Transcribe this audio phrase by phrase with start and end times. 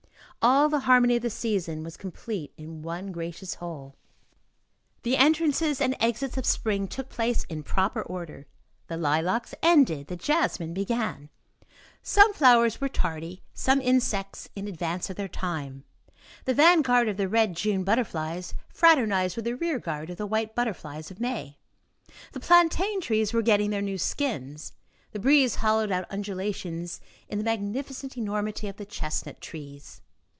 [0.43, 3.95] All the harmony of the season was complete in one gracious whole;
[5.03, 8.47] the entrances and exits of spring took place in proper order;
[8.87, 11.29] the lilacs ended; the jasmines began;
[12.01, 15.83] some flowers were tardy, some insects in advance of their time;
[16.45, 20.25] the van guard of the red June butterflies fraternized with the rear guard of the
[20.25, 21.59] white butterflies of May.
[22.31, 24.73] The plantain trees were getting their new skins.
[25.11, 26.99] The breeze hollowed out undulations
[27.29, 30.01] in the magnificent enormity of the chestnut trees.